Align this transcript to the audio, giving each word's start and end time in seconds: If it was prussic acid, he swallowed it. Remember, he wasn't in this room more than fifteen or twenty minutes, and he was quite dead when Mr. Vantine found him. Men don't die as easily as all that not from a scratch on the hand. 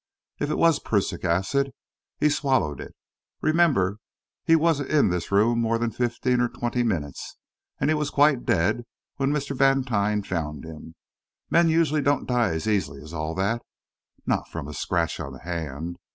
If 0.39 0.49
it 0.49 0.57
was 0.57 0.79
prussic 0.79 1.23
acid, 1.23 1.73
he 2.19 2.27
swallowed 2.27 2.81
it. 2.81 2.95
Remember, 3.39 3.99
he 4.43 4.55
wasn't 4.55 4.89
in 4.89 5.11
this 5.11 5.31
room 5.31 5.59
more 5.61 5.77
than 5.77 5.91
fifteen 5.91 6.41
or 6.41 6.49
twenty 6.49 6.81
minutes, 6.81 7.37
and 7.79 7.87
he 7.87 7.93
was 7.93 8.09
quite 8.09 8.43
dead 8.43 8.83
when 9.17 9.29
Mr. 9.31 9.55
Vantine 9.55 10.23
found 10.23 10.65
him. 10.65 10.95
Men 11.51 11.67
don't 12.01 12.27
die 12.27 12.49
as 12.49 12.67
easily 12.67 12.99
as 13.03 13.13
all 13.13 13.35
that 13.35 13.61
not 14.25 14.49
from 14.49 14.67
a 14.67 14.73
scratch 14.73 15.19
on 15.19 15.33
the 15.33 15.41
hand. 15.43 15.97